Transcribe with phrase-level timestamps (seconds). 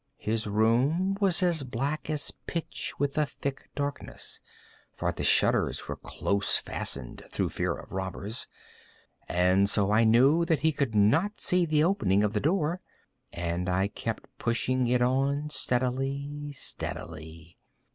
[0.17, 4.41] His room was as black as pitch with the thick darkness,
[4.95, 8.47] (for the shutters were close fastened, through fear of robbers,)
[9.29, 12.81] and so I knew that he could not see the opening of the door,
[13.31, 17.59] and I kept pushing it on steadily, steadily.